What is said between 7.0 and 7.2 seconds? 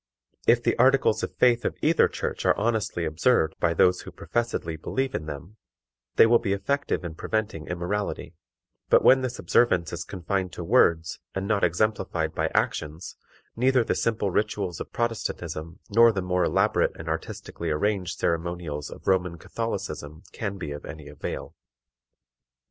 in